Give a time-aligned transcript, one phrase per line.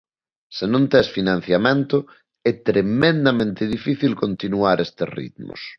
[0.57, 1.97] Se non tes financiamento
[2.49, 5.61] é tremendamente difícil continuar estes ritmos.